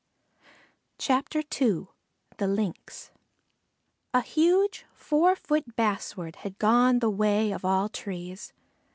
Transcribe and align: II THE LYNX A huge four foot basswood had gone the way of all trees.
II 1.07 1.21
THE 2.37 2.47
LYNX 2.47 3.11
A 4.15 4.21
huge 4.21 4.87
four 4.95 5.35
foot 5.35 5.75
basswood 5.75 6.37
had 6.37 6.57
gone 6.57 6.97
the 6.97 7.11
way 7.11 7.51
of 7.51 7.63
all 7.63 7.87
trees. 7.87 8.51